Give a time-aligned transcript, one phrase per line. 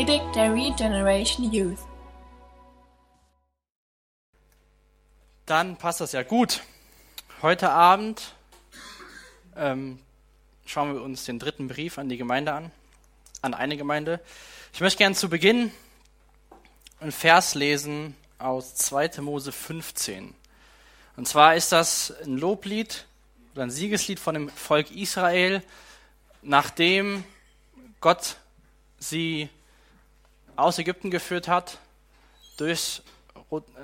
[0.00, 1.78] Predigt der Regeneration Youth.
[5.44, 6.62] Dann passt das ja gut.
[7.42, 8.32] Heute Abend
[9.56, 9.98] ähm,
[10.64, 12.70] schauen wir uns den dritten Brief an die Gemeinde an,
[13.42, 14.20] an eine Gemeinde.
[14.72, 15.70] Ich möchte gerne zu Beginn
[17.00, 19.20] einen Vers lesen aus 2.
[19.20, 20.32] Mose 15.
[21.18, 23.04] Und zwar ist das ein Loblied
[23.52, 25.62] oder ein Siegeslied von dem Volk Israel,
[26.40, 27.22] nachdem
[28.00, 28.36] Gott
[28.98, 29.50] sie
[30.60, 31.78] aus Ägypten geführt hat,
[32.56, 33.02] durchs,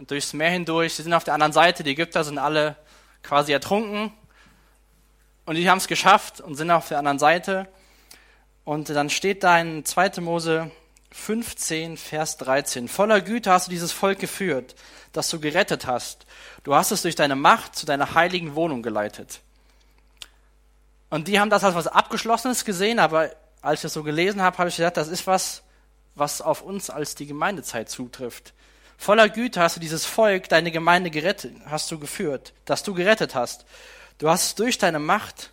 [0.06, 0.94] durchs Meer hindurch.
[0.94, 2.76] Sie sind auf der anderen Seite, die Ägypter sind alle
[3.22, 4.12] quasi ertrunken
[5.46, 7.68] und die haben es geschafft und sind auf der anderen Seite.
[8.64, 10.20] Und dann steht da in 2.
[10.20, 10.70] Mose
[11.12, 12.88] 15, Vers 13.
[12.88, 14.74] Voller Güte hast du dieses Volk geführt,
[15.12, 16.26] das du gerettet hast.
[16.64, 19.40] Du hast es durch deine Macht zu deiner heiligen Wohnung geleitet.
[21.08, 23.30] Und die haben das als was Abgeschlossenes gesehen, aber
[23.62, 25.62] als ich das so gelesen habe, habe ich gedacht, das ist was,
[26.16, 28.52] was auf uns als die Gemeindezeit zutrifft.
[28.98, 33.34] Voller Güte hast du dieses Volk, deine Gemeinde gerettet, hast du geführt, das du gerettet
[33.34, 33.66] hast.
[34.18, 35.52] Du hast es durch deine Macht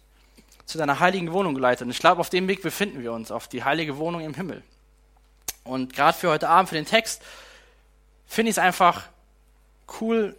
[0.65, 1.85] zu deiner heiligen Wohnung geleitet.
[1.85, 4.63] Und ich glaube, auf dem Weg befinden wir uns, auf die heilige Wohnung im Himmel.
[5.65, 7.21] Und gerade für heute Abend, für den Text,
[8.25, 9.03] finde ich es einfach
[9.99, 10.35] cool,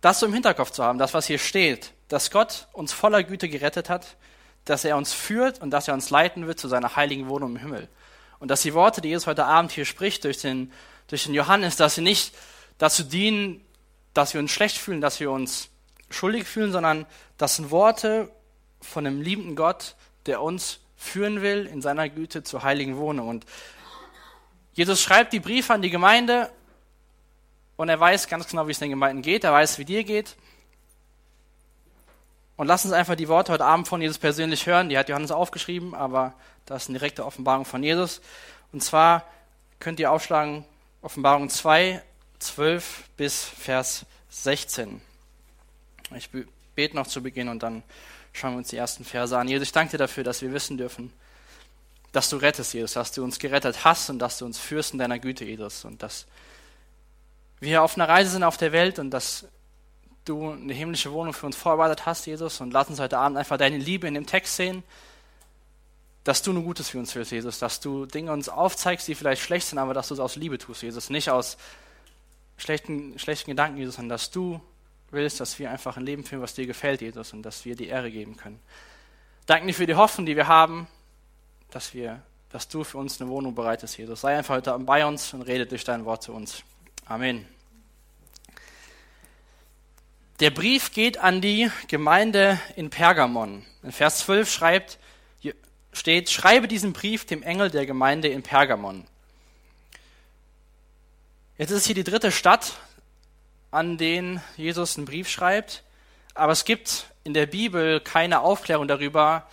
[0.00, 3.48] das so im Hinterkopf zu haben, das, was hier steht, dass Gott uns voller Güte
[3.48, 4.16] gerettet hat,
[4.64, 7.60] dass er uns führt und dass er uns leiten wird zu seiner heiligen Wohnung im
[7.60, 7.88] Himmel.
[8.40, 10.72] Und dass die Worte, die Jesus heute Abend hier spricht durch den,
[11.08, 12.34] durch den Johannes, dass sie nicht
[12.78, 13.64] dazu dienen,
[14.14, 15.68] dass wir uns schlecht fühlen, dass wir uns
[16.10, 18.30] schuldig fühlen, sondern das sind Worte
[18.80, 23.28] von einem liebenden Gott, der uns führen will in seiner Güte zur heiligen Wohnung.
[23.28, 23.46] Und
[24.74, 26.50] Jesus schreibt die Briefe an die Gemeinde
[27.76, 29.44] und er weiß ganz genau, wie es den Gemeinden geht.
[29.44, 30.36] Er weiß, wie dir geht.
[32.58, 34.88] Und lass uns einfach die Worte heute Abend von Jesus persönlich hören.
[34.88, 36.34] Die hat Johannes aufgeschrieben, aber
[36.66, 38.20] das ist eine direkte Offenbarung von Jesus.
[38.72, 39.24] Und zwar
[39.78, 40.64] könnt ihr aufschlagen
[41.00, 42.02] Offenbarung 2,
[42.40, 45.00] 12 bis Vers 16.
[46.16, 46.30] Ich
[46.74, 47.84] bete noch zu Beginn und dann
[48.32, 49.46] schauen wir uns die ersten Verse an.
[49.46, 51.12] Jesus, ich danke dir dafür, dass wir wissen dürfen,
[52.10, 54.98] dass du rettest, Jesus, dass du uns gerettet hast und dass du uns führst in
[54.98, 56.26] deiner Güte, Jesus, und dass
[57.60, 59.46] wir auf einer Reise sind auf der Welt und dass
[60.28, 62.60] du eine himmlische Wohnung für uns vorbereitet hast, Jesus.
[62.60, 64.82] Und lass uns heute Abend einfach deine Liebe in dem Text sehen,
[66.24, 67.58] dass du nur Gutes für uns willst, Jesus.
[67.58, 70.58] Dass du Dinge uns aufzeigst, die vielleicht schlecht sind, aber dass du es aus Liebe
[70.58, 71.10] tust, Jesus.
[71.10, 71.56] Nicht aus
[72.58, 74.60] schlechten, schlechten Gedanken, Jesus, sondern dass du
[75.10, 77.86] willst, dass wir einfach ein Leben führen, was dir gefällt, Jesus, und dass wir die
[77.86, 78.60] Ehre geben können.
[79.46, 80.86] Danke dir für die Hoffnung, die wir haben,
[81.70, 84.20] dass wir, dass du für uns eine Wohnung bereitest, Jesus.
[84.20, 86.62] Sei einfach heute Abend bei uns und rede durch dein Wort zu uns.
[87.06, 87.57] Amen.
[90.40, 93.64] Der Brief geht an die Gemeinde in Pergamon.
[93.82, 94.98] In Vers 12 schreibt,
[95.92, 99.04] steht, schreibe diesen Brief dem Engel der Gemeinde in Pergamon.
[101.56, 102.74] Jetzt ist hier die dritte Stadt,
[103.72, 105.82] an den Jesus einen Brief schreibt,
[106.34, 109.44] aber es gibt in der Bibel keine Aufklärung darüber,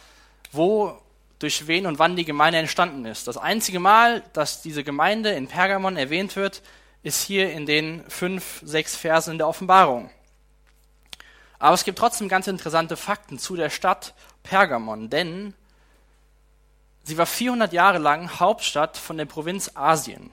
[0.52, 1.02] wo,
[1.40, 3.28] durch wen und wann die Gemeinde entstanden ist.
[3.28, 6.62] Das einzige Mal, dass diese Gemeinde in Pergamon erwähnt wird,
[7.02, 10.12] ist hier in den fünf, sechs Versen in der Offenbarung.
[11.60, 15.54] Aber es gibt trotzdem ganz interessante Fakten zu der Stadt Pergamon, denn
[17.04, 20.32] sie war 400 Jahre lang Hauptstadt von der Provinz Asien.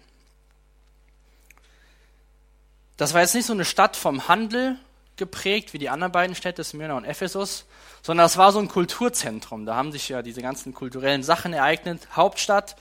[2.96, 4.76] Das war jetzt nicht so eine Stadt vom Handel
[5.16, 7.66] geprägt wie die anderen beiden Städte, Smyrna und Ephesus,
[8.02, 9.66] sondern es war so ein Kulturzentrum.
[9.66, 12.08] Da haben sich ja diese ganzen kulturellen Sachen ereignet.
[12.16, 12.76] Hauptstadt,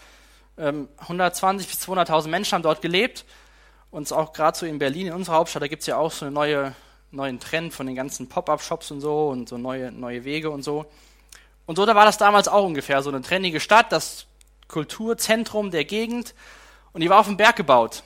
[0.57, 3.25] 120 ähm, bis 200.000 Menschen haben dort gelebt.
[3.89, 6.25] Und auch gerade so in Berlin, in unserer Hauptstadt, da gibt es ja auch so
[6.25, 6.75] eine neue
[7.11, 10.85] neuen Trend von den ganzen Pop-up-Shops und so und so neue, neue Wege und so.
[11.65, 14.25] Und so, da war das damals auch ungefähr so eine trendige Stadt, das
[14.67, 16.33] Kulturzentrum der Gegend.
[16.93, 18.03] Und die war auf dem Berg gebaut.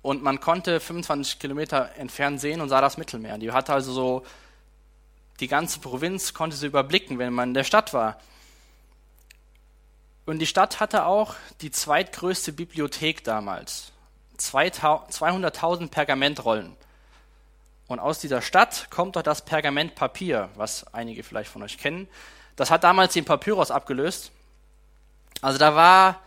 [0.00, 3.38] Und man konnte 25 Kilometer entfernt sehen und sah das Mittelmeer.
[3.38, 4.24] Die hatte also so,
[5.38, 8.18] die ganze Provinz konnte sie überblicken, wenn man in der Stadt war.
[10.26, 13.92] Und die Stadt hatte auch die zweitgrößte Bibliothek damals.
[14.38, 16.76] 200.000 Pergamentrollen.
[17.92, 22.08] Und aus dieser Stadt kommt doch das Pergamentpapier, was einige vielleicht von euch kennen.
[22.56, 24.32] Das hat damals den Papyrus abgelöst.
[25.42, 26.22] Also da war,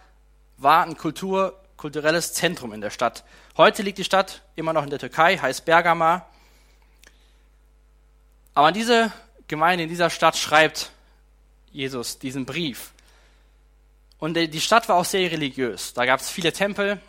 [0.57, 3.23] war ein Kultur, kulturelles Zentrum in der Stadt.
[3.57, 6.27] Heute liegt die Stadt immer noch in der Türkei, heißt Bergama.
[8.53, 9.11] Aber an diese
[9.47, 10.91] Gemeinde, in dieser Stadt schreibt
[11.71, 12.91] Jesus diesen Brief.
[14.19, 15.95] Und die Stadt war auch sehr religiös.
[15.95, 17.01] Da gab es viele Tempel,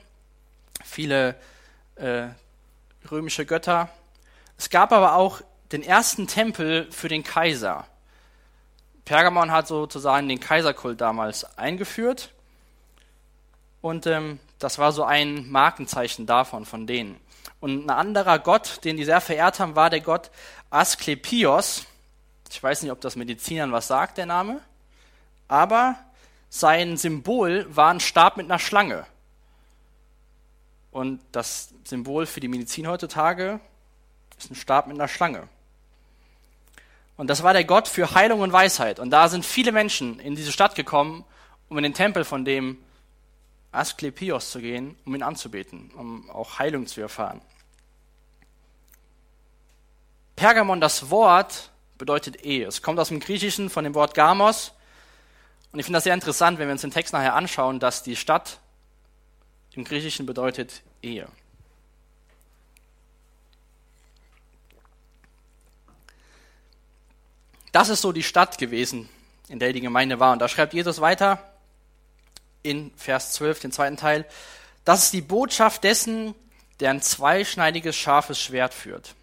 [0.82, 1.36] viele
[1.96, 2.28] äh,
[3.10, 3.90] römische Götter.
[4.58, 5.42] Es gab aber auch
[5.72, 7.86] den ersten Tempel für den Kaiser.
[9.04, 12.32] Pergamon hat sozusagen den Kaiserkult damals eingeführt.
[13.80, 17.20] Und ähm, das war so ein Markenzeichen davon, von denen.
[17.60, 20.30] Und ein anderer Gott, den die sehr verehrt haben, war der Gott
[20.70, 21.86] Asklepios.
[22.50, 24.60] Ich weiß nicht, ob das Medizinern was sagt, der Name.
[25.48, 25.96] Aber
[26.48, 29.06] sein Symbol war ein Stab mit einer Schlange.
[30.90, 33.60] Und das Symbol für die Medizin heutzutage
[34.38, 35.48] ist ein Stab mit einer Schlange.
[37.16, 38.98] Und das war der Gott für Heilung und Weisheit.
[38.98, 41.24] Und da sind viele Menschen in diese Stadt gekommen,
[41.68, 42.78] um in den Tempel von dem
[43.72, 47.40] Asklepios zu gehen, um ihn anzubeten, um auch Heilung zu erfahren.
[50.34, 52.66] Pergamon, das Wort, bedeutet Ehe.
[52.66, 54.72] Es kommt aus dem Griechischen von dem Wort Gamos.
[55.72, 58.16] Und ich finde das sehr interessant, wenn wir uns den Text nachher anschauen, dass die
[58.16, 58.60] Stadt
[59.72, 61.28] im Griechischen bedeutet Ehe.
[67.76, 69.06] Das ist so die Stadt gewesen,
[69.48, 70.32] in der die Gemeinde war.
[70.32, 71.42] Und da schreibt Jesus weiter
[72.62, 74.24] in Vers 12, den zweiten Teil,
[74.86, 76.34] das ist die Botschaft dessen,
[76.80, 79.14] der ein zweischneidiges, scharfes Schwert führt.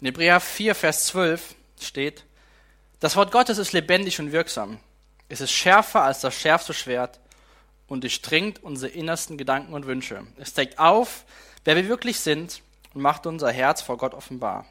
[0.00, 2.24] In Hebräer 4, Vers 12 steht,
[2.98, 4.78] das Wort Gottes ist lebendig und wirksam.
[5.28, 7.20] Es ist schärfer als das schärfste Schwert
[7.88, 10.26] und durchdringt unsere innersten Gedanken und Wünsche.
[10.38, 11.26] Es zeigt auf,
[11.64, 12.62] wer wir wirklich sind
[12.94, 14.64] und macht unser Herz vor Gott offenbar.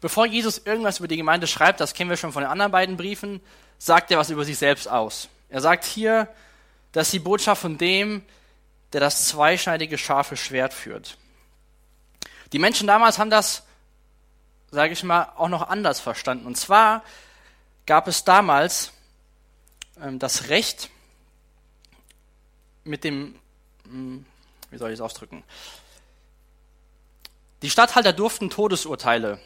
[0.00, 2.96] Bevor Jesus irgendwas über die Gemeinde schreibt, das kennen wir schon von den anderen beiden
[2.96, 3.40] Briefen,
[3.78, 5.28] sagt er was über sich selbst aus.
[5.48, 6.28] Er sagt hier,
[6.92, 8.22] dass die Botschaft von dem,
[8.92, 11.18] der das zweischneidige scharfe Schwert führt.
[12.52, 13.64] Die Menschen damals haben das,
[14.70, 16.46] sage ich mal, auch noch anders verstanden.
[16.46, 17.02] Und zwar
[17.86, 18.92] gab es damals
[20.00, 20.90] ähm, das Recht
[22.84, 23.38] mit dem,
[23.84, 24.24] hm,
[24.70, 25.42] wie soll ich es ausdrücken?
[27.62, 29.40] Die Statthalter durften Todesurteile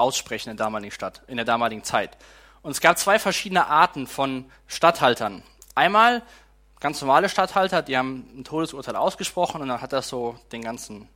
[0.00, 2.16] aussprechen in der damaligen Stadt, in der damaligen Zeit.
[2.62, 5.42] Und es gab zwei verschiedene Arten von Statthaltern.
[5.74, 6.22] Einmal
[6.80, 11.08] ganz normale Statthalter, die haben ein Todesurteil ausgesprochen und dann hat das so den ganzen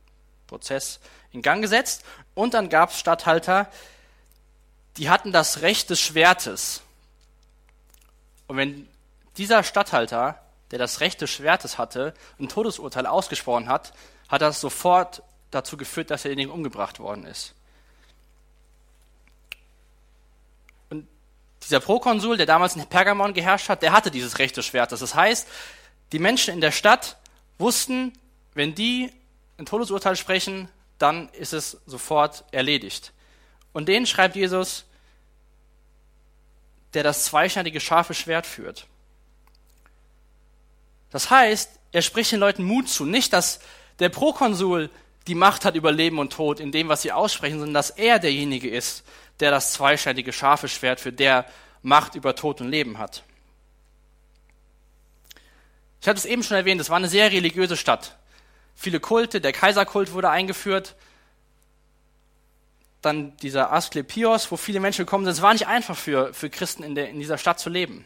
[0.47, 0.99] Prozess
[1.31, 2.05] in Gang gesetzt.
[2.33, 3.69] Und dann gab es Statthalter,
[4.97, 6.81] die hatten das Recht des Schwertes.
[8.47, 8.87] Und wenn
[9.37, 10.39] dieser Statthalter,
[10.71, 13.93] der das Recht des Schwertes hatte, ein Todesurteil ausgesprochen hat,
[14.29, 17.53] hat das sofort dazu geführt, dass derjenige umgebracht worden ist.
[21.65, 24.99] Dieser Prokonsul, der damals in Pergamon geherrscht hat, der hatte dieses Recht des Schwertes.
[24.99, 25.47] Das heißt,
[26.11, 27.17] die Menschen in der Stadt
[27.57, 28.13] wussten,
[28.53, 29.11] wenn die
[29.57, 30.69] ein Todesurteil sprechen,
[30.99, 33.13] dann ist es sofort erledigt.
[33.73, 34.85] Und denen schreibt Jesus,
[36.93, 38.85] der das zweischneidige scharfe Schwert führt.
[41.09, 43.05] Das heißt, er spricht den Leuten Mut zu.
[43.05, 43.59] Nicht, dass
[43.99, 44.89] der Prokonsul
[45.27, 48.19] die Macht hat über Leben und Tod in dem, was sie aussprechen, sondern dass er
[48.19, 49.03] derjenige ist,
[49.39, 51.45] der das zweischneidige scharfe Schwert für der
[51.81, 53.23] Macht über Tod und Leben hat.
[56.01, 58.17] Ich hatte es eben schon erwähnt, es war eine sehr religiöse Stadt.
[58.75, 60.95] Viele Kulte, der Kaiserkult wurde eingeführt.
[63.01, 65.33] Dann dieser Asklepios, wo viele Menschen gekommen sind.
[65.33, 68.05] Es war nicht einfach für, für Christen in, der, in dieser Stadt zu leben.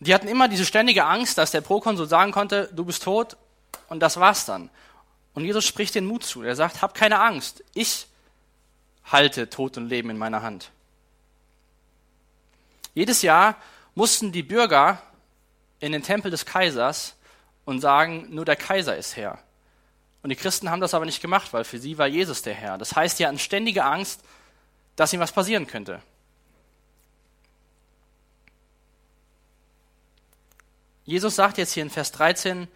[0.00, 3.36] Die hatten immer diese ständige Angst, dass der Prokonsul sagen konnte, du bist tot
[3.88, 4.70] und das war's dann.
[5.34, 6.42] Und Jesus spricht den Mut zu.
[6.42, 7.64] Er sagt, hab keine Angst.
[7.74, 8.06] Ich
[9.04, 10.70] halte Tod und Leben in meiner Hand.
[12.94, 13.56] Jedes Jahr
[13.94, 15.02] mussten die Bürger
[15.80, 17.14] in den Tempel des Kaisers
[17.64, 19.38] und sagen, nur der Kaiser ist Herr.
[20.22, 22.78] Und die Christen haben das aber nicht gemacht, weil für sie war Jesus der Herr.
[22.78, 24.20] Das heißt, sie hatten ständige Angst,
[24.94, 26.00] dass ihm was passieren könnte.
[31.04, 32.68] Jesus sagt jetzt hier in Vers 13,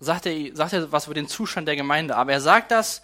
[0.00, 3.02] sagt er, sagt er was über den Zustand der Gemeinde, aber er sagt das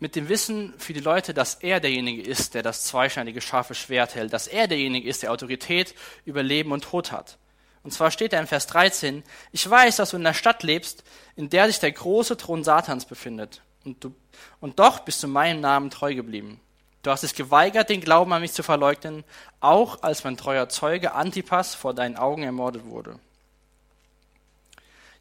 [0.00, 4.16] mit dem Wissen für die Leute, dass er derjenige ist, der das zweischneidige scharfe Schwert
[4.16, 7.38] hält, dass er derjenige ist, der Autorität über Leben und Tod hat.
[7.84, 11.04] Und zwar steht er in Vers 13, ich weiß, dass du in einer Stadt lebst,
[11.36, 13.62] in der sich der große Thron Satans befindet.
[13.84, 14.14] Und, du,
[14.60, 16.60] und doch bist du meinem Namen treu geblieben.
[17.02, 19.24] Du hast es geweigert, den Glauben an mich zu verleugnen,
[19.60, 23.18] auch als mein treuer Zeuge Antipas vor deinen Augen ermordet wurde.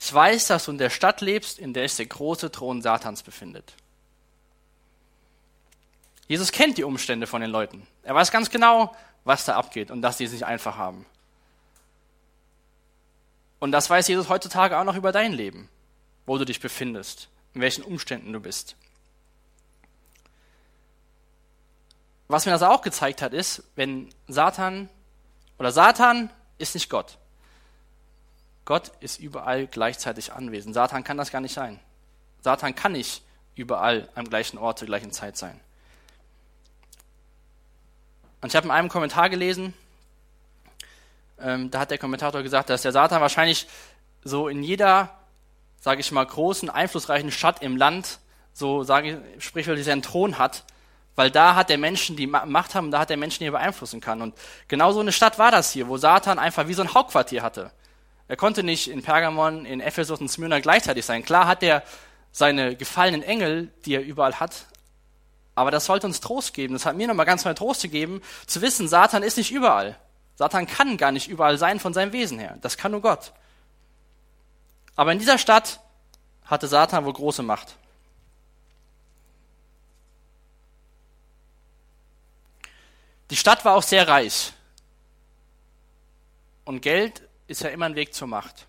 [0.03, 3.22] Ich weiß, dass du in der Stadt lebst, in der sich der große Thron Satans
[3.22, 3.75] befindet.
[6.27, 7.86] Jesus kennt die Umstände von den Leuten.
[8.01, 11.05] Er weiß ganz genau, was da abgeht und dass sie es nicht einfach haben.
[13.60, 15.70] Und das weiß Jesus heutzutage auch noch über dein Leben,
[16.25, 18.75] wo du dich befindest, in welchen Umständen du bist.
[22.27, 24.89] Was mir das auch gezeigt hat, ist, wenn Satan
[25.60, 27.20] oder Satan ist nicht Gott.
[28.71, 30.73] Gott ist überall gleichzeitig anwesend.
[30.75, 31.77] Satan kann das gar nicht sein.
[32.39, 33.21] Satan kann nicht
[33.53, 35.59] überall am gleichen Ort zur gleichen Zeit sein.
[38.39, 39.73] Und ich habe in einem Kommentar gelesen,
[41.37, 43.67] Ähm, da hat der Kommentator gesagt, dass der Satan wahrscheinlich
[44.23, 45.09] so in jeder,
[45.81, 48.19] sage ich mal, großen, einflussreichen Stadt im Land,
[48.53, 50.63] so sage ich, sprichwörtlich seinen Thron hat,
[51.17, 53.99] weil da hat der Menschen, die Macht haben, da hat der Menschen, die er beeinflussen
[53.99, 54.21] kann.
[54.21, 54.33] Und
[54.69, 57.71] genau so eine Stadt war das hier, wo Satan einfach wie so ein Hauptquartier hatte.
[58.31, 61.21] Er konnte nicht in Pergamon, in Ephesus und Smyrna gleichzeitig sein.
[61.21, 61.83] Klar hat er
[62.31, 64.67] seine gefallenen Engel, die er überall hat,
[65.53, 66.73] aber das sollte uns Trost geben.
[66.73, 70.00] Das hat mir nochmal ganz neue Trost gegeben, zu wissen, Satan ist nicht überall.
[70.35, 72.57] Satan kann gar nicht überall sein von seinem Wesen her.
[72.61, 73.33] Das kann nur Gott.
[74.95, 75.81] Aber in dieser Stadt
[76.45, 77.75] hatte Satan wohl große Macht.
[83.29, 84.53] Die Stadt war auch sehr reich.
[86.63, 88.65] Und Geld ist ja immer ein Weg zur Macht.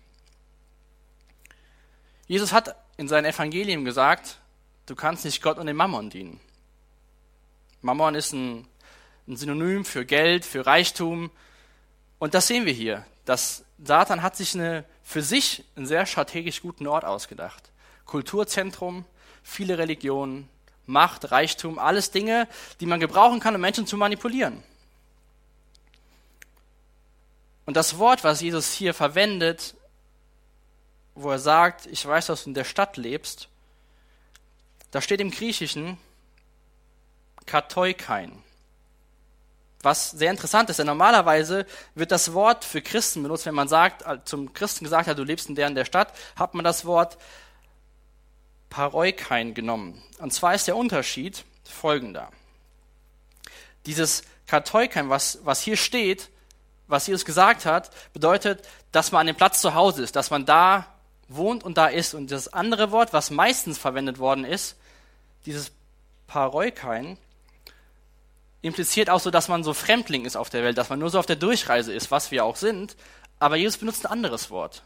[2.27, 4.39] Jesus hat in seinem Evangelium gesagt,
[4.85, 6.39] du kannst nicht Gott und dem Mammon dienen.
[7.81, 8.67] Mammon ist ein,
[9.27, 11.31] ein Synonym für Geld, für Reichtum.
[12.19, 13.05] Und das sehen wir hier.
[13.25, 17.71] dass Satan hat sich eine, für sich einen sehr strategisch guten Ort ausgedacht.
[18.05, 19.05] Kulturzentrum,
[19.43, 20.49] viele Religionen,
[20.85, 22.49] Macht, Reichtum, alles Dinge,
[22.81, 24.61] die man gebrauchen kann, um Menschen zu manipulieren.
[27.65, 29.75] Und das Wort, was Jesus hier verwendet,
[31.15, 33.47] wo er sagt, ich weiß, dass du in der Stadt lebst,
[34.91, 35.97] da steht im Griechischen
[37.45, 38.43] Katoikein.
[39.81, 44.27] Was sehr interessant ist, denn normalerweise wird das Wort für Christen benutzt, wenn man sagt,
[44.27, 47.17] zum Christen gesagt hat, du lebst in der in der Stadt, hat man das Wort
[48.69, 50.01] Paroikein genommen.
[50.19, 52.31] Und zwar ist der Unterschied folgender.
[53.85, 56.29] Dieses Katoikein, was, was hier steht,
[56.87, 60.45] was Jesus gesagt hat, bedeutet, dass man an dem Platz zu Hause ist, dass man
[60.45, 60.87] da
[61.27, 62.13] wohnt und da ist.
[62.13, 64.75] Und das andere Wort, was meistens verwendet worden ist,
[65.45, 65.71] dieses
[66.27, 67.17] Paroikein,
[68.61, 71.19] impliziert auch so, dass man so Fremdling ist auf der Welt, dass man nur so
[71.19, 72.95] auf der Durchreise ist, was wir auch sind.
[73.39, 74.83] Aber Jesus benutzt ein anderes Wort.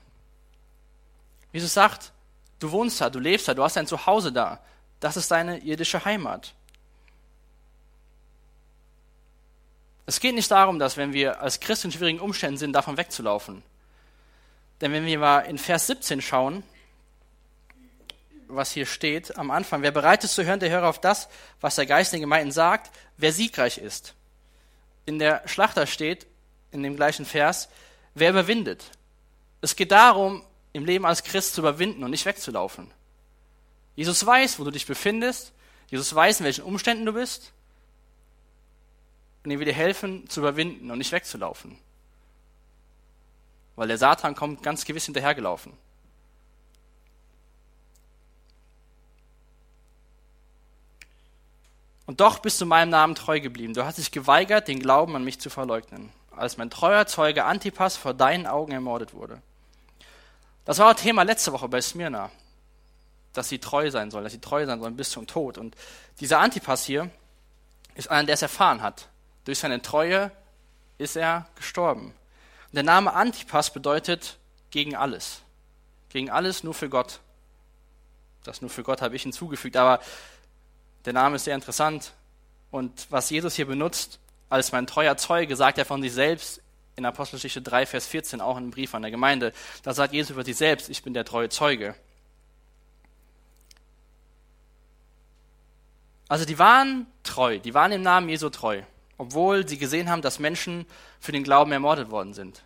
[1.53, 2.11] Jesus sagt,
[2.59, 4.59] du wohnst da, du lebst da, du hast dein Zuhause da.
[4.99, 6.53] Das ist deine irdische Heimat.
[10.07, 13.61] Es geht nicht darum, dass wenn wir als Christ in schwierigen Umständen sind, davon wegzulaufen.
[14.81, 16.63] Denn wenn wir mal in Vers 17 schauen,
[18.47, 19.81] was hier steht am Anfang.
[19.81, 21.27] Wer bereit ist zu hören, der höre auf das,
[21.59, 24.13] was der Geist den Gemeinden sagt, wer siegreich ist.
[25.05, 26.25] In der Schlachter steht,
[26.71, 27.67] in dem gleichen Vers,
[28.15, 28.85] wer überwindet.
[29.59, 32.91] Es geht darum, im Leben als Christ zu überwinden und nicht wegzulaufen.
[33.95, 35.51] Jesus weiß, wo du dich befindest.
[35.89, 37.51] Jesus weiß, in welchen Umständen du bist.
[39.47, 41.79] Und er will dir helfen, zu überwinden und nicht wegzulaufen.
[43.77, 45.71] Weil der Satan kommt ganz gewiss hinterhergelaufen.
[52.07, 53.73] Und doch bist du meinem Namen treu geblieben.
[53.73, 57.95] Du hast dich geweigert, den Glauben an mich zu verleugnen, als mein treuer Zeuge Antipas
[57.95, 59.41] vor deinen Augen ermordet wurde.
[60.65, 62.31] Das war auch Thema letzte Woche bei Smyrna,
[63.31, 65.57] dass sie treu sein sollen, dass sie treu sein sollen bis zum Tod.
[65.57, 65.77] Und
[66.19, 67.09] dieser Antipas hier
[67.95, 69.07] ist einer, der es erfahren hat.
[69.47, 70.29] Durch seine Treue
[70.97, 72.07] ist er gestorben.
[72.07, 74.35] Und der Name Antipas bedeutet
[74.71, 75.39] gegen alles.
[76.09, 77.21] Gegen alles nur für Gott.
[78.43, 80.01] Das nur für Gott habe ich hinzugefügt, aber
[81.05, 82.11] der Name ist sehr interessant.
[82.71, 86.61] Und was Jesus hier benutzt, als mein treuer Zeuge, sagt er von sich selbst
[86.97, 89.53] in Apostelgeschichte 3, Vers 14, auch in einem Brief an der Gemeinde.
[89.81, 91.95] Da sagt Jesus über sich selbst, ich bin der treue Zeuge.
[96.27, 98.81] Also die waren treu, die waren im Namen Jesu treu,
[99.17, 100.85] obwohl sie gesehen haben, dass Menschen
[101.19, 102.61] für den Glauben ermordet worden sind.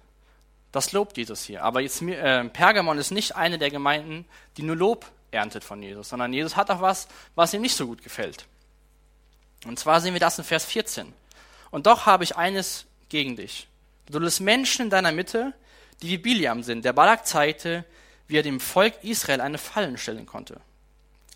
[0.72, 1.64] Das lobt Jesus hier.
[1.64, 4.26] Aber jetzt, äh, Pergamon ist nicht eine der Gemeinden,
[4.58, 7.88] die nur Lob erntet von Jesus, sondern Jesus hat auch was, was ihm nicht so
[7.88, 8.46] gut gefällt.
[9.66, 11.14] Und zwar sehen wir das in Vers 14.
[11.70, 13.68] Und doch habe ich eines gegen dich.
[14.10, 15.54] Du lässt Menschen in deiner Mitte,
[16.02, 17.86] die wie Biliam sind, der Balak zeigte,
[18.28, 20.60] wie er dem Volk Israel eine Fallen stellen konnte.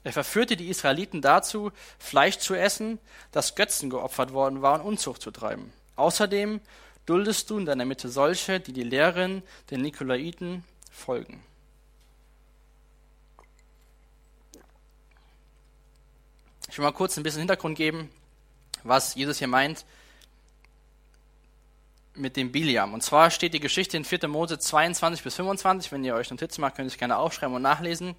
[0.06, 3.00] Er verführte die Israeliten dazu, Fleisch zu essen,
[3.32, 5.74] das Götzen geopfert worden war, und Unzucht zu treiben.
[5.96, 6.62] Außerdem
[7.08, 11.44] duldest du in deiner Mitte solche, die die Lehren der Nikolaiten folgen.
[16.70, 18.12] Ich will mal kurz ein bisschen Hintergrund geben,
[18.84, 19.86] was Jesus hier meint
[22.14, 22.94] mit dem Biliam.
[22.94, 24.28] Und zwar steht die Geschichte in 4.
[24.28, 25.92] Mose 22 bis 25.
[25.92, 28.16] Wenn ihr euch Notizen macht, könnt ihr es gerne aufschreiben und nachlesen.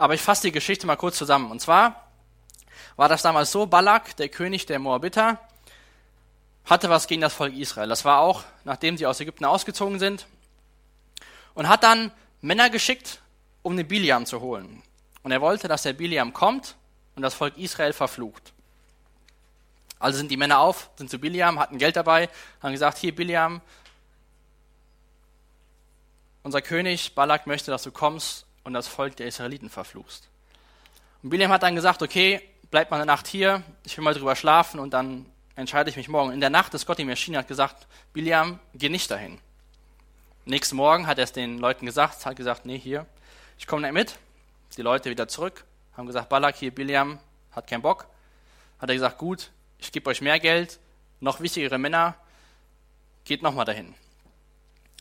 [0.00, 1.50] Aber ich fasse die Geschichte mal kurz zusammen.
[1.50, 2.06] Und zwar
[2.96, 5.38] war das damals so, Balak, der König der Moabiter,
[6.64, 7.86] hatte was gegen das Volk Israel.
[7.86, 10.26] Das war auch, nachdem sie aus Ägypten ausgezogen sind.
[11.52, 13.20] Und hat dann Männer geschickt,
[13.60, 14.82] um den Biliam zu holen.
[15.22, 16.76] Und er wollte, dass der Biliam kommt
[17.14, 18.54] und das Volk Israel verflucht.
[19.98, 22.30] Also sind die Männer auf, sind zu Biliam, hatten Geld dabei,
[22.62, 23.60] haben gesagt, hier Biliam,
[26.42, 30.28] unser König Balak möchte, dass du kommst und das Volk der Israeliten verfluchst.
[31.22, 32.40] Und Biliam hat dann gesagt, okay,
[32.70, 35.26] bleib mal eine Nacht hier, ich will mal drüber schlafen und dann
[35.56, 36.32] entscheide ich mich morgen.
[36.32, 39.38] In der Nacht ist Gott ihm erschienen und hat gesagt, Biliam, geh nicht dahin.
[40.46, 43.06] Nächsten Morgen hat er es den Leuten gesagt, hat gesagt, nee, hier,
[43.58, 44.18] ich komme nicht mit.
[44.76, 45.64] Die Leute wieder zurück,
[45.96, 47.18] haben gesagt, Balak, hier, Biliam,
[47.52, 48.06] hat keinen Bock.
[48.78, 50.78] Hat er gesagt, gut, ich gebe euch mehr Geld,
[51.20, 52.14] noch wichtigere Männer,
[53.24, 53.94] geht nochmal dahin.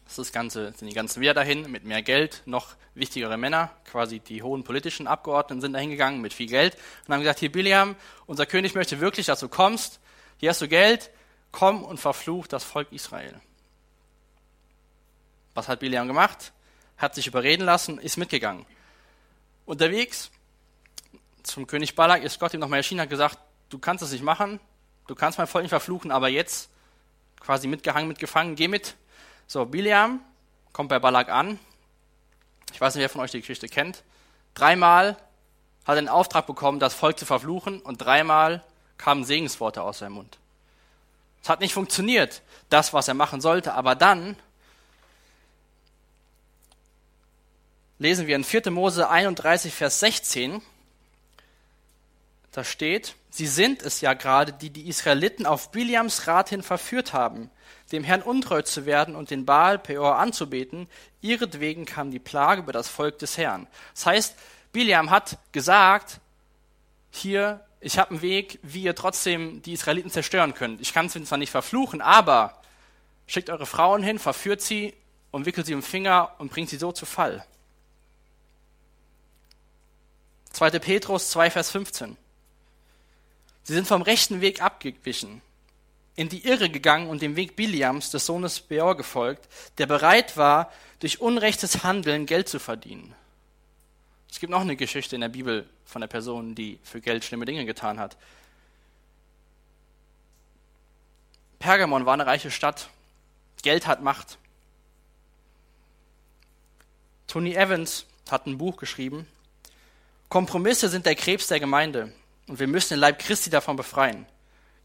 [0.10, 3.70] Das, ist das Ganze, sind die ganzen wieder dahin mit mehr Geld, noch wichtigere Männer,
[3.86, 6.75] quasi die hohen politischen Abgeordneten sind dahin gegangen mit viel Geld
[7.06, 10.00] und haben gesagt, hier Biliam, unser König möchte wirklich, dass du kommst,
[10.38, 11.12] hier hast du Geld,
[11.51, 13.39] komm und verfluch das Volk Israel.
[15.54, 16.54] Was hat Biliam gemacht?
[16.98, 18.66] Hat sich überreden lassen, ist mitgegangen.
[19.68, 20.32] Unterwegs
[21.44, 23.38] zum König Balak ist Gott ihm nochmal erschienen, hat gesagt,
[23.70, 24.60] du kannst es nicht machen,
[25.06, 26.72] du kannst mein Volk nicht verfluchen, aber jetzt
[27.39, 28.96] quasi mitgehangen, mitgefangen, geh mit.
[29.51, 30.22] So, Biliam
[30.74, 31.58] kommt bei Balak an.
[32.72, 34.03] Ich weiß nicht, wer von euch die Geschichte kennt.
[34.53, 35.18] Dreimal
[35.86, 38.63] hat er den Auftrag bekommen, das Volk zu verfluchen und dreimal
[39.00, 40.38] kamen Segensworte aus seinem Mund.
[41.41, 44.36] Es hat nicht funktioniert, das, was er machen sollte, aber dann
[47.98, 48.70] lesen wir in 4.
[48.70, 50.62] Mose 31, Vers 16,
[52.51, 57.13] da steht, sie sind es ja gerade, die die Israeliten auf Biliams Rat hin verführt
[57.13, 57.50] haben,
[57.91, 60.88] dem Herrn untreu zu werden und den Baal Peor anzubeten.
[61.22, 63.67] Ihretwegen kam die Plage über das Volk des Herrn.
[63.93, 64.36] Das heißt,
[64.72, 66.19] Biliam hat gesagt,
[67.12, 70.81] hier, ich habe einen Weg, wie ihr trotzdem die Israeliten zerstören könnt.
[70.81, 72.62] Ich kann es zwar nicht verfluchen, aber
[73.25, 74.93] schickt eure Frauen hin, verführt sie
[75.31, 77.46] und wickelt sie den Finger und bringt sie so zu Fall.
[80.51, 80.72] 2.
[80.79, 82.17] Petrus 2, Vers 15.
[83.63, 85.41] Sie sind vom rechten Weg abgewichen,
[86.19, 90.69] in die Irre gegangen und dem Weg Biliams, des Sohnes Beor, gefolgt, der bereit war,
[90.99, 93.15] durch unrechtes Handeln Geld zu verdienen.
[94.29, 97.45] Es gibt noch eine Geschichte in der Bibel von der Person, die für Geld schlimme
[97.45, 98.17] Dinge getan hat.
[101.58, 102.89] Pergamon war eine reiche Stadt.
[103.62, 104.38] Geld hat Macht.
[107.27, 109.25] Tony Evans hat ein Buch geschrieben.
[110.27, 112.12] Kompromisse sind der Krebs der Gemeinde.
[112.47, 114.25] Und wir müssen den Leib Christi davon befreien.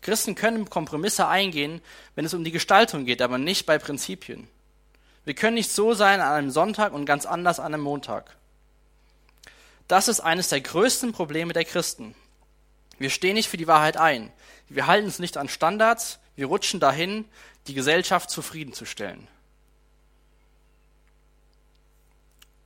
[0.04, 1.80] Christen können Kompromisse eingehen,
[2.14, 4.46] wenn es um die Gestaltung geht, aber nicht bei Prinzipien.
[5.24, 8.36] Wir können nicht so sein an einem Sonntag und ganz anders an einem Montag.
[9.88, 12.14] Das ist eines der größten Probleme der Christen.
[12.98, 14.30] Wir stehen nicht für die Wahrheit ein.
[14.68, 16.18] Wir halten uns nicht an Standards.
[16.36, 17.24] Wir rutschen dahin,
[17.66, 19.26] die Gesellschaft zufriedenzustellen.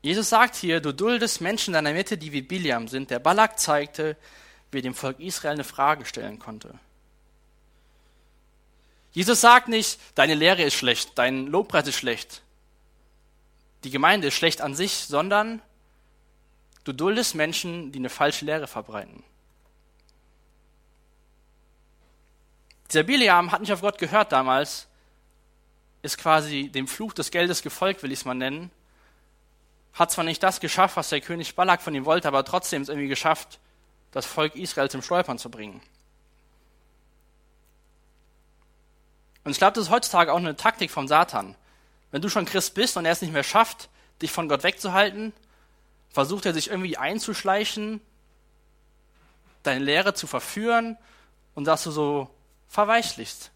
[0.02, 3.60] Jesus sagt hier, du duldest Menschen in deiner Mitte, die wie Biliam sind, der Balak
[3.60, 4.16] zeigte,
[4.72, 6.74] wie dem Volk Israel eine Frage stellen konnte.
[9.18, 12.40] Jesus sagt nicht, deine Lehre ist schlecht, dein Lobpreis ist schlecht,
[13.82, 15.60] die Gemeinde ist schlecht an sich, sondern
[16.84, 19.24] du duldest Menschen, die eine falsche Lehre verbreiten.
[22.92, 24.86] Dieser Biliam hat nicht auf Gott gehört damals,
[26.02, 28.70] ist quasi dem Fluch des Geldes gefolgt, will ich es mal nennen,
[29.94, 32.88] hat zwar nicht das geschafft, was der König Balak von ihm wollte, aber trotzdem es
[32.88, 33.58] irgendwie geschafft,
[34.12, 35.82] das Volk Israel zum Stolpern zu bringen.
[39.48, 41.54] Und ich glaube, das ist heutzutage auch eine Taktik vom Satan.
[42.10, 43.88] Wenn du schon Christ bist und er es nicht mehr schafft,
[44.20, 45.32] dich von Gott wegzuhalten,
[46.10, 48.02] versucht er sich irgendwie einzuschleichen,
[49.62, 50.98] deine Lehre zu verführen
[51.54, 52.28] und dass du so
[52.68, 53.50] verweichlichst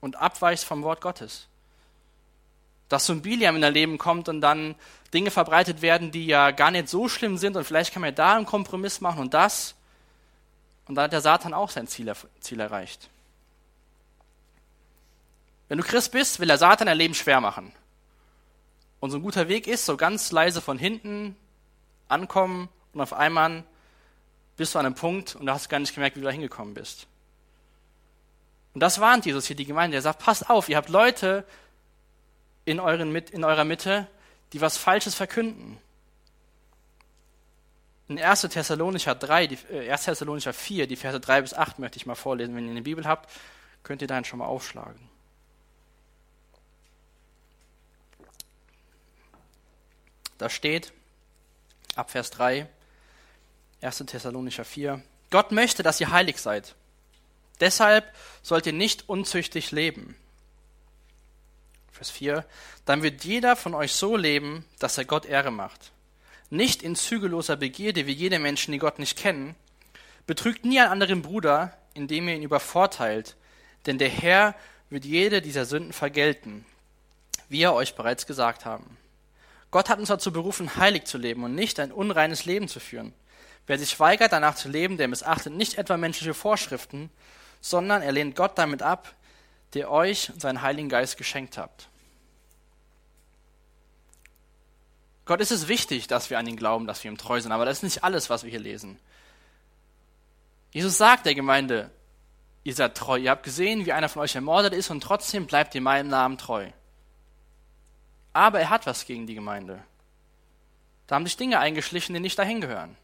[0.00, 1.48] und abweichst vom Wort Gottes.
[2.88, 4.76] Dass so ein Biliam in dein Leben kommt und dann
[5.12, 8.14] Dinge verbreitet werden, die ja gar nicht so schlimm sind und vielleicht kann man ja
[8.14, 9.74] da einen Kompromiss machen und das.
[10.86, 13.10] Und dann hat der Satan auch sein Ziel, Ziel erreicht.
[15.68, 17.72] Wenn du Christ bist, will der Satan dein Leben schwer machen.
[19.00, 21.36] Und so ein guter Weg ist, so ganz leise von hinten
[22.08, 23.64] ankommen und auf einmal
[24.56, 26.32] bist du an einem Punkt und da hast du gar nicht gemerkt, wie du da
[26.32, 27.06] hingekommen bist.
[28.74, 29.96] Und das warnt Jesus hier die Gemeinde.
[29.96, 31.44] Er sagt, passt auf, ihr habt Leute
[32.64, 34.06] in, euren, in eurer Mitte,
[34.52, 35.78] die was Falsches verkünden.
[38.08, 38.42] In 1.
[38.42, 39.70] Thessalonicher 3, die, 1.
[39.70, 42.54] Äh, Thessalonicher 4, die Verse 3 bis 8 möchte ich mal vorlesen.
[42.54, 43.30] Wenn ihr eine Bibel habt,
[43.82, 45.15] könnt ihr dann schon mal aufschlagen.
[50.38, 50.92] Da steht,
[51.94, 52.66] ab Vers 3,
[53.80, 53.98] 1.
[54.06, 56.74] Thessalonicher 4, Gott möchte, dass ihr heilig seid.
[57.60, 60.16] Deshalb sollt ihr nicht unzüchtig leben.
[61.92, 62.44] Vers 4,
[62.84, 65.92] dann wird jeder von euch so leben, dass er Gott Ehre macht.
[66.50, 69.56] Nicht in zügelloser Begierde wie jene Menschen, die Gott nicht kennen.
[70.26, 73.36] Betrügt nie einen anderen Bruder, indem ihr ihn übervorteilt,
[73.86, 74.54] denn der Herr
[74.90, 76.66] wird jede dieser Sünden vergelten,
[77.48, 78.96] wie er euch bereits gesagt haben.
[79.76, 83.12] Gott hat uns dazu berufen, heilig zu leben und nicht ein unreines Leben zu führen.
[83.66, 87.10] Wer sich weigert, danach zu leben, der missachtet nicht etwa menschliche Vorschriften,
[87.60, 89.14] sondern er lehnt Gott damit ab,
[89.74, 91.90] der euch seinen Heiligen Geist geschenkt habt.
[95.26, 97.66] Gott ist es wichtig, dass wir an ihn glauben, dass wir ihm treu sind, aber
[97.66, 98.98] das ist nicht alles, was wir hier lesen.
[100.72, 101.90] Jesus sagt der Gemeinde,
[102.64, 105.74] ihr seid treu, ihr habt gesehen, wie einer von euch ermordet ist und trotzdem bleibt
[105.74, 106.70] ihr meinem Namen treu.
[108.36, 109.82] Aber er hat was gegen die Gemeinde.
[111.06, 112.94] Da haben sich Dinge eingeschlichen, die nicht dahin gehören.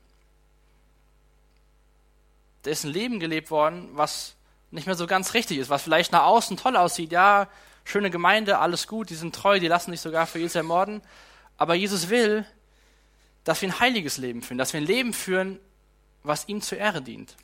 [2.65, 4.35] Da ist ein Leben gelebt worden, was
[4.71, 7.13] nicht mehr so ganz richtig ist, was vielleicht nach außen toll aussieht.
[7.13, 7.49] Ja,
[7.87, 11.01] schöne Gemeinde, alles gut, die sind treu, die lassen sich sogar für Jesus ermorden.
[11.57, 12.45] Aber Jesus will,
[13.45, 15.59] dass wir ein heiliges Leben führen, dass wir ein Leben führen,
[16.25, 17.39] was ihm zur Ehre dient.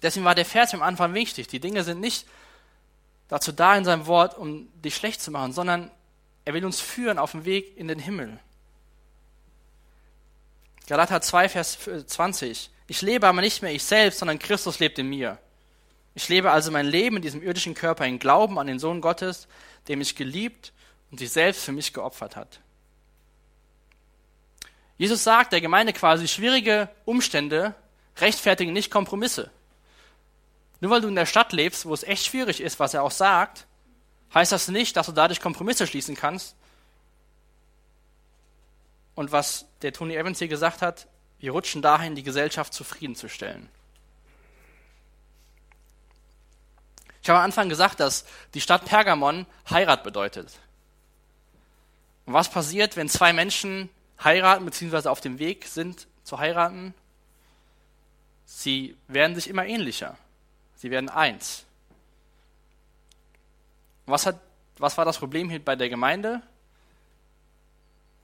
[0.00, 1.46] Deswegen war der Vers am Anfang wichtig.
[1.46, 2.26] Die Dinge sind nicht
[3.28, 5.90] dazu da in seinem Wort, um dich schlecht zu machen, sondern
[6.50, 8.40] er will uns führen auf dem Weg in den Himmel.
[10.88, 12.70] Galater 2, Vers 20.
[12.88, 15.38] Ich lebe aber nicht mehr ich selbst, sondern Christus lebt in mir.
[16.16, 19.46] Ich lebe also mein Leben in diesem irdischen Körper in Glauben an den Sohn Gottes,
[19.86, 20.72] der mich geliebt
[21.12, 22.58] und sich selbst für mich geopfert hat.
[24.98, 27.76] Jesus sagt der Gemeinde quasi, schwierige Umstände
[28.16, 29.52] rechtfertigen nicht Kompromisse.
[30.80, 33.12] Nur weil du in der Stadt lebst, wo es echt schwierig ist, was er auch
[33.12, 33.68] sagt,
[34.34, 36.54] heißt das nicht, dass du dadurch Kompromisse schließen kannst.
[39.14, 41.06] Und was der Tony Evans hier gesagt hat,
[41.40, 43.68] wir rutschen dahin, die Gesellschaft zufriedenzustellen.
[47.22, 50.58] Ich habe am Anfang gesagt, dass die Stadt Pergamon Heirat bedeutet.
[52.26, 53.90] Und was passiert, wenn zwei Menschen
[54.22, 56.94] heiraten beziehungsweise auf dem Weg sind zu heiraten,
[58.46, 60.16] sie werden sich immer ähnlicher.
[60.76, 61.64] Sie werden eins.
[64.10, 64.40] Was, hat,
[64.78, 66.42] was war das Problem hier bei der Gemeinde?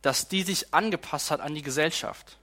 [0.03, 2.37] Dass die sich angepasst hat an die Gesellschaft.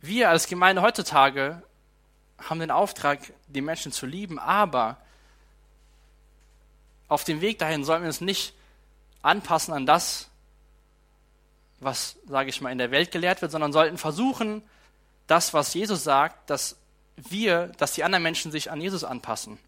[0.00, 1.62] Wir als Gemeinde heutzutage
[2.38, 4.96] haben den Auftrag, die Menschen zu lieben, aber
[7.08, 8.54] auf dem Weg dahin sollen wir uns nicht
[9.20, 10.28] anpassen an das,
[11.80, 14.62] was, sage ich mal, in der Welt gelehrt wird, sondern sollten versuchen,
[15.26, 16.76] das, was Jesus sagt, dass
[17.16, 19.58] wir, dass die anderen Menschen sich an Jesus anpassen.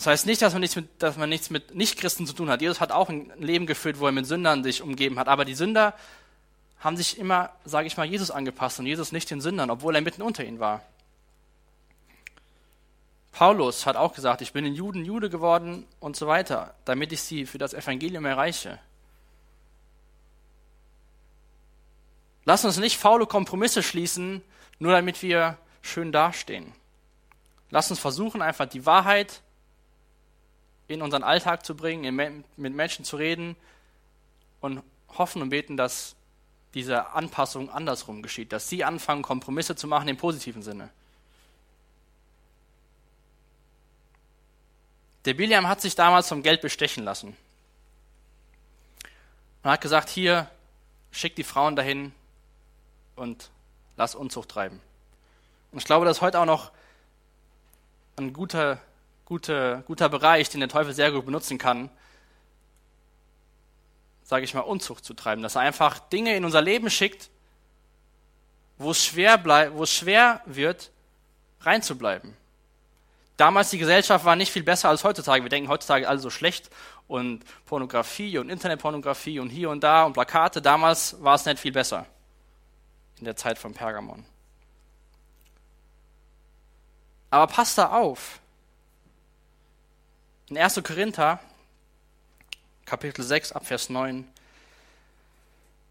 [0.00, 2.62] Das heißt nicht, dass man nichts mit, dass man nichts mit Nichtchristen zu tun hat.
[2.62, 5.28] Jesus hat auch ein Leben geführt, wo er mit Sündern sich umgeben hat.
[5.28, 5.92] Aber die Sünder
[6.78, 10.00] haben sich immer, sage ich mal, Jesus angepasst und Jesus nicht den Sündern, obwohl er
[10.00, 10.80] mitten unter ihnen war.
[13.32, 17.20] Paulus hat auch gesagt, ich bin in Juden Jude geworden und so weiter, damit ich
[17.20, 18.78] sie für das Evangelium erreiche.
[22.46, 24.40] Lass uns nicht faule Kompromisse schließen,
[24.78, 26.72] nur damit wir schön dastehen.
[27.68, 29.42] Lass uns versuchen, einfach die Wahrheit
[30.90, 32.14] in unseren Alltag zu bringen,
[32.56, 33.56] mit Menschen zu reden
[34.60, 34.82] und
[35.16, 36.16] hoffen und beten, dass
[36.74, 40.90] diese Anpassung andersrum geschieht, dass sie anfangen, Kompromisse zu machen im positiven Sinne.
[45.24, 47.36] Der Biliam hat sich damals vom Geld bestechen lassen.
[49.62, 50.50] Man hat gesagt, hier,
[51.12, 52.12] schick die Frauen dahin
[53.16, 53.50] und
[53.96, 54.80] lass Unzucht treiben.
[55.72, 56.72] Und ich glaube, das ist heute auch noch
[58.16, 58.80] ein guter,
[59.30, 61.88] guter, guter Bereich, den der Teufel sehr gut benutzen kann,
[64.22, 65.42] sage ich mal, Unzucht zu treiben.
[65.42, 67.30] Dass er einfach Dinge in unser Leben schickt,
[68.76, 70.90] wo es schwer, bleib, wo es schwer wird,
[71.62, 72.36] reinzubleiben
[73.40, 75.42] damals die Gesellschaft war nicht viel besser als heutzutage.
[75.42, 76.68] Wir denken heutzutage alle so schlecht
[77.08, 80.60] und Pornografie und Internetpornografie und hier und da und Plakate.
[80.60, 82.06] Damals war es nicht viel besser
[83.18, 84.24] in der Zeit von Pergamon.
[87.30, 88.40] Aber passt da auf.
[90.50, 90.82] In 1.
[90.82, 91.38] Korinther,
[92.84, 94.26] Kapitel 6, Abvers 9,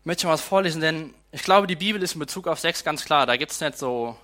[0.04, 2.84] möchte ich mal was vorlesen, denn ich glaube, die Bibel ist in Bezug auf Sex
[2.84, 3.26] ganz klar.
[3.26, 4.18] Da gibt es nicht so,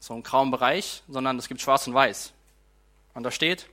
[0.00, 2.32] so einen grauen Bereich, sondern es gibt schwarz und weiß.
[3.12, 3.66] Und da steht,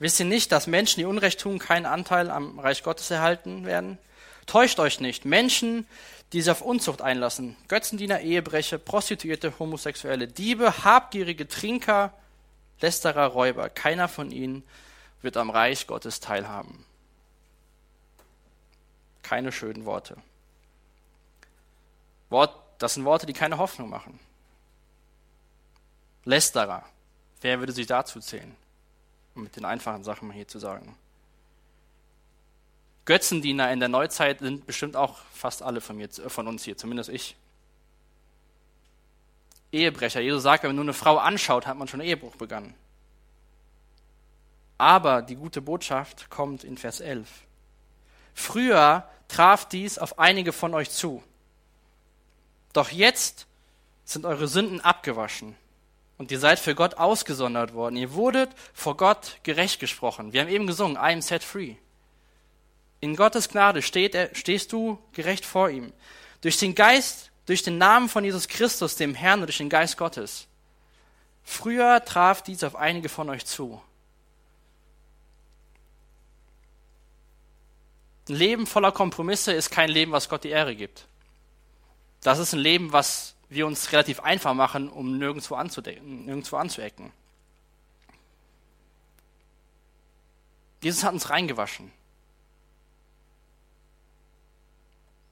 [0.00, 3.96] wisst ihr nicht, dass Menschen, die Unrecht tun, keinen Anteil am Reich Gottes erhalten werden?
[4.44, 5.24] Täuscht euch nicht.
[5.24, 5.86] Menschen,
[6.34, 12.12] die sich auf Unzucht einlassen, Götzendiener, Ehebrecher, Prostituierte, Homosexuelle, Diebe, habgierige Trinker,
[12.80, 14.62] Lästerer, Räuber, keiner von ihnen
[15.22, 16.84] wird am Reich Gottes teilhaben.
[19.22, 20.16] Keine schönen Worte.
[22.30, 24.20] Wort, das sind Worte, die keine Hoffnung machen.
[26.24, 26.84] Lästerer,
[27.40, 28.54] Wer würde sich dazu zählen?
[29.34, 30.96] Um mit den einfachen Sachen mal hier zu sagen.
[33.04, 37.08] Götzendiener in der Neuzeit sind bestimmt auch fast alle von, mir, von uns hier, zumindest
[37.08, 37.36] ich.
[39.72, 40.20] Ehebrecher.
[40.20, 42.74] Jesus sagt, wenn man nur eine Frau anschaut, hat man schon Ehebruch begangen.
[44.78, 47.28] Aber die gute Botschaft kommt in Vers 11.
[48.34, 51.22] Früher traf dies auf einige von euch zu.
[52.72, 53.46] Doch jetzt
[54.04, 55.56] sind eure Sünden abgewaschen
[56.16, 57.96] und ihr seid für Gott ausgesondert worden.
[57.96, 60.32] Ihr wurdet vor Gott gerecht gesprochen.
[60.32, 61.74] Wir haben eben gesungen, I am set free.
[63.00, 65.92] In Gottes Gnade steht stehst du gerecht vor ihm.
[66.40, 69.96] Durch den Geist, durch den Namen von Jesus Christus, dem Herrn und durch den Geist
[69.96, 70.46] Gottes.
[71.42, 73.80] Früher traf dies auf einige von euch zu.
[78.28, 81.06] Ein Leben voller Kompromisse ist kein Leben, was Gott die Ehre gibt.
[82.20, 87.10] Das ist ein Leben, was wir uns relativ einfach machen, um nirgendwo, nirgendwo anzuecken.
[90.82, 91.90] Jesus hat uns reingewaschen.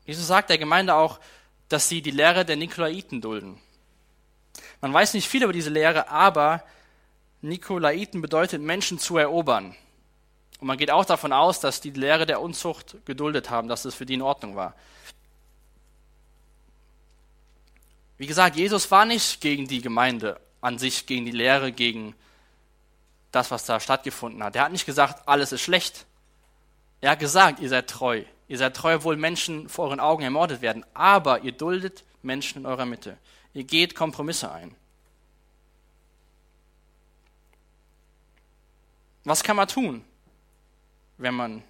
[0.06, 1.20] Jesus sagt der Gemeinde auch,
[1.68, 3.60] dass sie die Lehre der Nikolaiten dulden.
[4.80, 6.62] Man weiß nicht viel über diese Lehre, aber
[7.42, 9.74] Nikolaiten bedeutet Menschen zu erobern.
[10.60, 13.94] Und man geht auch davon aus, dass die Lehre der Unzucht geduldet haben, dass es
[13.94, 14.74] für die in Ordnung war.
[18.18, 22.14] Wie gesagt, Jesus war nicht gegen die Gemeinde an sich, gegen die Lehre, gegen
[23.30, 24.56] das, was da stattgefunden hat.
[24.56, 26.06] Er hat nicht gesagt, alles ist schlecht.
[27.02, 28.22] Er hat gesagt, ihr seid treu.
[28.48, 30.84] Ihr seid treu, obwohl Menschen vor euren Augen ermordet werden.
[30.94, 33.18] Aber ihr duldet Menschen in eurer Mitte.
[33.54, 34.74] Ihr geht Kompromisse ein.
[39.24, 40.04] Was kann man tun,
[41.18, 41.64] wenn man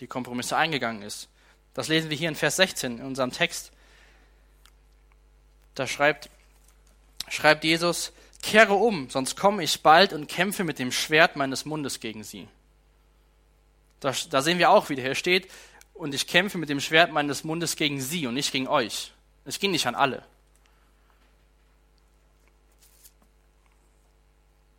[0.00, 1.28] die Kompromisse eingegangen ist?
[1.72, 3.70] Das lesen wir hier in Vers 16 in unserem Text.
[5.76, 6.30] Da schreibt,
[7.28, 12.00] schreibt Jesus, kehre um, sonst komme ich bald und kämpfe mit dem Schwert meines Mundes
[12.00, 12.48] gegen sie.
[14.00, 15.50] Da, da sehen wir auch, wie der hier steht,
[15.94, 19.12] und ich kämpfe mit dem Schwert meines Mundes gegen sie und nicht gegen euch.
[19.44, 20.24] Es ging nicht an alle.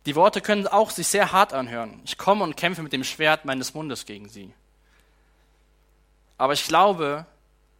[0.04, 2.00] Die Worte können auch sich sehr hart anhören.
[2.04, 4.52] Ich komme und kämpfe mit dem Schwert meines Mundes gegen sie.
[6.38, 7.26] Aber ich glaube,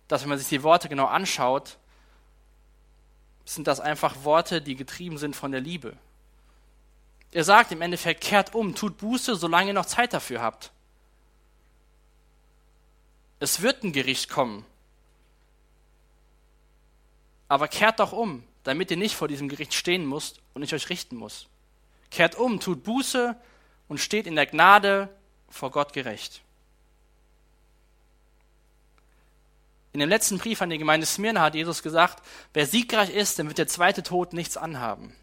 [0.08, 1.78] dass wenn man sich die Worte genau anschaut,
[3.44, 5.96] sind das einfach Worte, die getrieben sind von der Liebe.
[7.30, 10.72] Er sagt im Endeffekt, kehrt um, tut Buße, solange ihr noch Zeit dafür habt.
[13.38, 14.64] Es wird ein Gericht kommen.
[17.48, 20.88] Aber kehrt doch um, damit ihr nicht vor diesem Gericht stehen müsst und ich euch
[20.88, 21.46] richten muss.
[22.10, 23.36] Kehrt um, tut Buße
[23.88, 25.08] und steht in der Gnade
[25.48, 26.42] vor Gott gerecht.
[29.92, 32.22] In dem letzten Brief an die Gemeinde Smyrna hat Jesus gesagt,
[32.52, 35.14] wer siegreich ist, dem wird der zweite Tod nichts anhaben.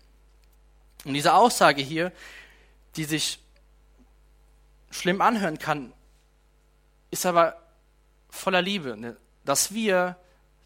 [1.06, 2.12] Und diese Aussage hier,
[2.96, 3.40] die sich
[4.90, 5.94] schlimm anhören kann,
[7.12, 7.63] ist aber
[8.34, 9.16] voller Liebe, ne?
[9.46, 10.18] dass wir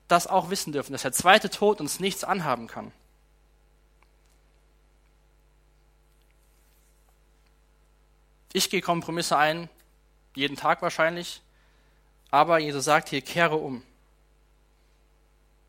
[0.07, 2.91] das auch wissen dürfen, dass der zweite Tod uns nichts anhaben kann.
[8.53, 9.69] Ich gehe Kompromisse ein,
[10.33, 11.41] jeden Tag wahrscheinlich,
[12.31, 13.83] aber Jesus sagt hier, kehre um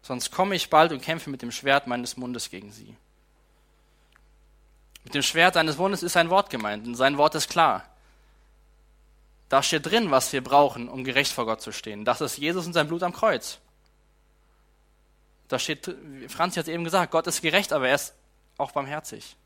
[0.08, 2.96] sonst komme ich bald und kämpfe mit dem Schwert meines Mundes gegen sie.
[5.04, 7.84] Mit dem Schwert seines Mundes ist ein Wort gemeint und sein Wort ist klar.
[9.48, 12.04] Da steht drin, was wir brauchen, um gerecht vor Gott zu stehen.
[12.04, 13.58] Das ist Jesus und sein Blut am Kreuz.
[15.48, 15.90] Da steht,
[16.28, 18.14] Franz hat eben gesagt, Gott ist gerecht, aber er ist
[18.58, 19.36] auch barmherzig.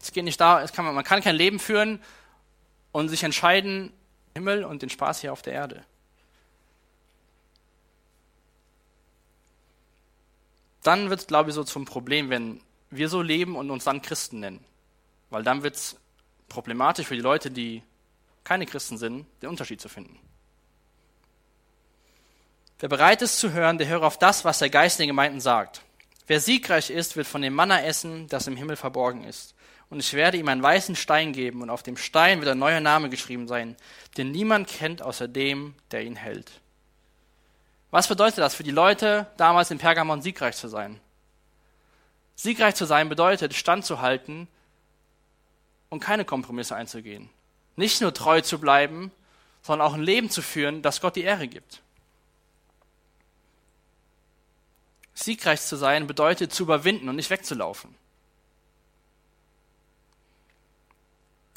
[0.00, 2.00] Es geht nicht da, kann, man kann kein Leben führen
[2.92, 3.92] und sich entscheiden,
[4.34, 5.84] Himmel und den Spaß hier auf der Erde.
[10.84, 14.02] Dann wird es, glaube ich, so zum Problem, wenn wir so leben und uns dann
[14.02, 14.64] Christen nennen.
[15.30, 15.96] Weil dann wird es
[16.48, 17.82] problematisch für die Leute, die
[18.44, 20.18] keine Christen sind, den Unterschied zu finden.
[22.78, 25.82] Wer bereit ist zu hören, der höre auf das, was der Geist den Gemeinden sagt.
[26.26, 29.54] Wer siegreich ist, wird von dem Manna essen, das im Himmel verborgen ist
[29.90, 32.80] und ich werde ihm einen weißen Stein geben, und auf dem Stein wird ein neuer
[32.80, 33.76] Name geschrieben sein,
[34.16, 36.60] den niemand kennt außer dem, der ihn hält.
[37.90, 41.00] Was bedeutet das für die Leute damals in Pergamon siegreich zu sein?
[42.38, 44.46] Siegreich zu sein bedeutet, standzuhalten
[45.88, 47.30] und keine Kompromisse einzugehen.
[47.74, 49.10] Nicht nur treu zu bleiben,
[49.60, 51.82] sondern auch ein Leben zu führen, das Gott die Ehre gibt.
[55.14, 57.92] Siegreich zu sein bedeutet zu überwinden und nicht wegzulaufen.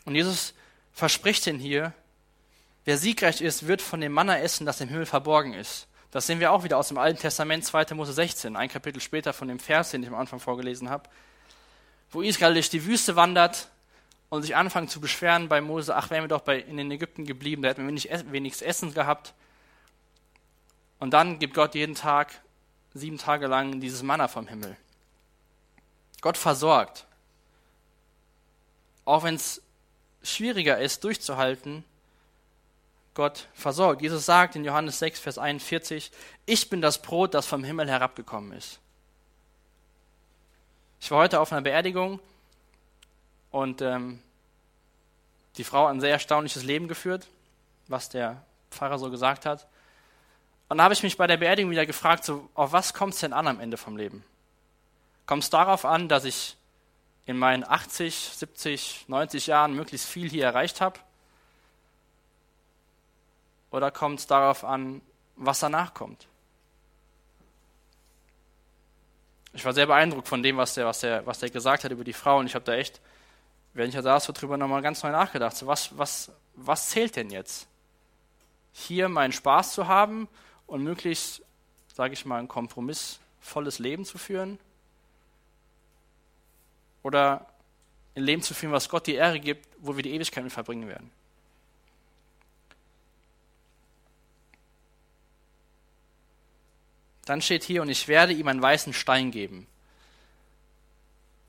[0.05, 0.55] Und Jesus
[0.93, 1.93] verspricht ihn hier,
[2.85, 5.85] wer siegreich ist, wird von dem Manna essen, das im Himmel verborgen ist.
[6.11, 7.95] Das sehen wir auch wieder aus dem Alten Testament, 2.
[7.95, 11.09] Mose 16, ein Kapitel später von dem Vers, den ich am Anfang vorgelesen habe,
[12.11, 13.69] wo Israel durch die Wüste wandert
[14.29, 17.25] und sich anfangen zu beschweren bei Mose, ach, wären wir doch bei, in den Ägypten
[17.25, 19.33] geblieben, da hätten wir wenig, Essen gehabt.
[20.99, 22.41] Und dann gibt Gott jeden Tag,
[22.93, 24.75] sieben Tage lang, dieses Manna vom Himmel.
[26.19, 27.05] Gott versorgt.
[29.05, 29.61] Auch wenn es
[30.21, 31.85] schwieriger ist, durchzuhalten,
[33.13, 34.01] Gott versorgt.
[34.01, 36.11] Jesus sagt in Johannes 6, Vers 41,
[36.45, 38.79] ich bin das Brot, das vom Himmel herabgekommen ist.
[40.99, 42.19] Ich war heute auf einer Beerdigung
[43.49, 44.21] und ähm,
[45.57, 47.27] die Frau hat ein sehr erstaunliches Leben geführt,
[47.87, 49.67] was der Pfarrer so gesagt hat.
[50.69, 53.19] Und da habe ich mich bei der Beerdigung wieder gefragt, so, auf was kommt es
[53.19, 54.23] denn an am Ende vom Leben?
[55.25, 56.55] Kommt es darauf an, dass ich
[57.25, 60.99] in meinen 80, 70, 90 Jahren möglichst viel hier erreicht habe?
[63.71, 65.01] Oder kommt es darauf an,
[65.37, 66.27] was danach kommt?
[69.53, 72.03] Ich war sehr beeindruckt von dem, was der, was der, was der gesagt hat über
[72.03, 72.39] die Frau.
[72.39, 73.01] Und ich habe da echt,
[73.73, 75.55] wenn ich da saß, so drüber nochmal ganz neu nachgedacht.
[75.55, 77.67] So, was, was, was zählt denn jetzt?
[78.73, 80.29] Hier meinen Spaß zu haben
[80.67, 81.41] und möglichst,
[81.93, 84.57] sage ich mal, ein kompromissvolles Leben zu führen?
[87.03, 87.45] Oder
[88.15, 90.87] ein Leben zu führen, was Gott die Ehre gibt, wo wir die Ewigkeit mit verbringen
[90.87, 91.11] werden?
[97.25, 99.67] Dann steht hier, und ich werde ihm einen weißen Stein geben.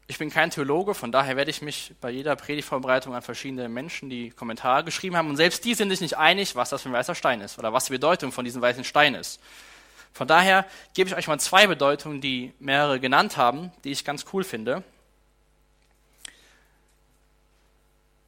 [0.06, 4.10] Ich bin kein Theologe, von daher werde ich mich bei jeder Predigtvorbereitung an verschiedene Menschen,
[4.10, 6.92] die Kommentare geschrieben haben, und selbst die sind sich nicht einig, was das für ein
[6.92, 9.40] weißer Stein ist oder was die Bedeutung von diesem weißen Stein ist.
[10.12, 14.26] Von daher gebe ich euch mal zwei Bedeutungen, die mehrere genannt haben, die ich ganz
[14.32, 14.84] cool finde.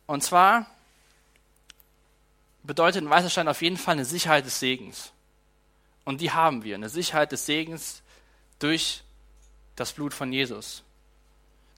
[0.07, 0.67] Und zwar
[2.63, 5.13] bedeutet ein weißer Stein auf jeden Fall eine Sicherheit des Segens.
[6.05, 8.03] Und die haben wir, eine Sicherheit des Segens
[8.59, 9.03] durch
[9.77, 10.83] das Blut von Jesus.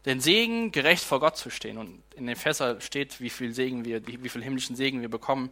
[0.04, 1.78] Den Segen, gerecht vor Gott zu stehen.
[1.78, 5.50] Und in den Fässern steht, wie viel Segen wir, wie viel himmlischen Segen wir bekommen.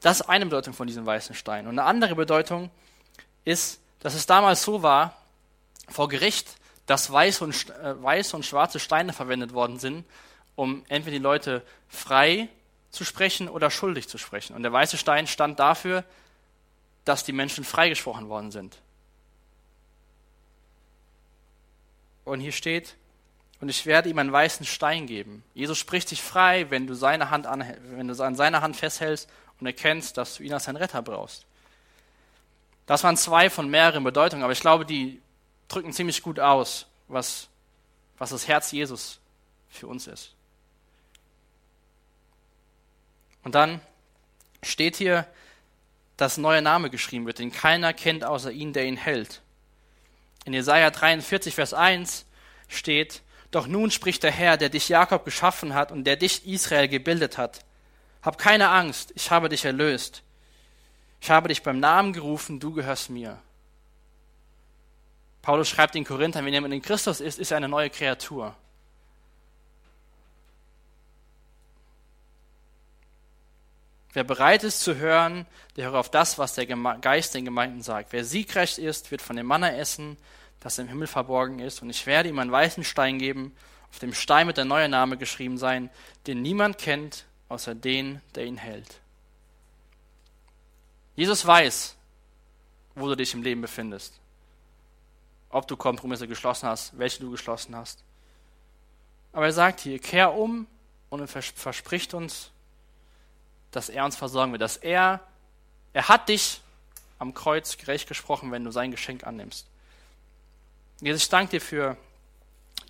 [0.00, 1.66] Das ist eine Bedeutung von diesem weißen Stein.
[1.66, 2.70] Und eine andere Bedeutung
[3.44, 5.16] ist, dass es damals so war,
[5.88, 6.56] vor Gericht,
[6.86, 10.04] dass weiße und, äh, weiße und schwarze Steine verwendet worden sind,
[10.54, 12.48] um entweder die Leute frei
[12.90, 14.54] zu sprechen oder schuldig zu sprechen.
[14.54, 16.04] Und der weiße Stein stand dafür,
[17.06, 18.76] dass die Menschen freigesprochen worden sind.
[22.24, 22.96] Und hier steht,
[23.60, 25.42] und ich werde ihm einen weißen Stein geben.
[25.54, 29.30] Jesus spricht dich frei, wenn du, seine Hand an, wenn du an seiner Hand festhältst
[29.60, 31.46] und erkennst, dass du ihn als deinen Retter brauchst.
[32.86, 35.22] Das waren zwei von mehreren Bedeutungen, aber ich glaube, die
[35.68, 37.48] drücken ziemlich gut aus, was,
[38.18, 39.20] was das Herz Jesus
[39.70, 40.34] für uns ist.
[43.44, 43.80] Und dann
[44.62, 45.26] steht hier,
[46.16, 49.42] dass neuer Name geschrieben wird, den keiner kennt außer ihn, der ihn hält.
[50.44, 52.24] In Jesaja 43, Vers 1
[52.68, 56.88] steht, Doch nun spricht der Herr, der dich Jakob geschaffen hat und der dich Israel
[56.88, 57.64] gebildet hat.
[58.22, 60.22] Hab keine Angst, ich habe dich erlöst.
[61.20, 63.38] Ich habe dich beim Namen gerufen, du gehörst mir.
[65.42, 68.56] Paulus schreibt in Korinthern, wenn jemand in Christus ist, ist er eine neue Kreatur.
[74.16, 75.44] Wer bereit ist zu hören,
[75.76, 78.14] der höre auf das, was der Geist den Gemeinden sagt.
[78.14, 80.16] Wer siegreich ist, wird von dem Manna essen,
[80.58, 81.82] das im Himmel verborgen ist.
[81.82, 83.54] Und ich werde ihm einen weißen Stein geben,
[83.90, 85.90] auf dem Stein wird der neue Name geschrieben sein,
[86.26, 89.02] den niemand kennt, außer den, der ihn hält.
[91.14, 91.94] Jesus weiß,
[92.94, 94.14] wo du dich im Leben befindest.
[95.50, 98.02] Ob du Kompromisse geschlossen hast, welche du geschlossen hast.
[99.34, 100.66] Aber er sagt hier, kehr um
[101.10, 102.50] und er verspricht uns,
[103.76, 105.20] dass er uns versorgen wird, dass er,
[105.92, 106.60] er hat dich
[107.18, 109.66] am Kreuz gerecht gesprochen, wenn du sein Geschenk annimmst.
[111.00, 111.96] Jesus, ich danke dir für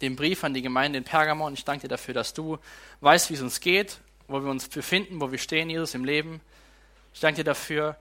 [0.00, 1.54] den Brief an die Gemeinde in Pergamon.
[1.54, 2.58] Ich danke dir dafür, dass du
[3.00, 6.40] weißt, wie es uns geht, wo wir uns befinden, wo wir stehen, Jesus, im Leben.
[7.12, 7.96] Ich danke dir dafür,